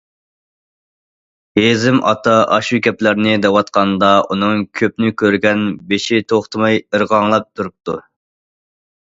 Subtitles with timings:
[1.59, 8.01] ھېزىم ئاتا ئاشۇ گەپلەرنى دەۋاتقاندا ئۇنىڭ كۆپنى كۆرگەن بېشى توختىماي ئىرغاڭلاپ تۇرۇپتۇ.